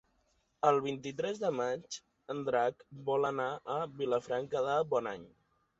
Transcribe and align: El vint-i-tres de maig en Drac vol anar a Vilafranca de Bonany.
El 0.69 0.79
vint-i-tres 0.85 1.41
de 1.43 1.51
maig 1.59 1.97
en 2.35 2.41
Drac 2.49 2.83
vol 3.11 3.33
anar 3.33 3.49
a 3.77 3.81
Vilafranca 4.03 4.69
de 4.71 4.85
Bonany. 4.95 5.33